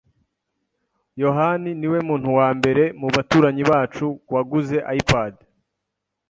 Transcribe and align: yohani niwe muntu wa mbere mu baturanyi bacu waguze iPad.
yohani 1.23 1.71
niwe 1.79 1.99
muntu 2.07 2.29
wa 2.37 2.47
mbere 2.57 2.83
mu 2.99 3.07
baturanyi 3.15 3.63
bacu 3.71 4.05
waguze 4.33 4.77
iPad. 4.99 5.33